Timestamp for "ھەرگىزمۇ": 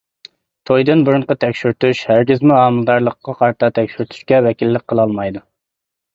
2.13-2.57